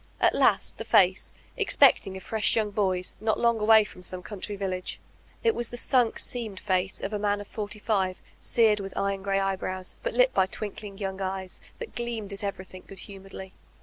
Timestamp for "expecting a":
1.55-2.19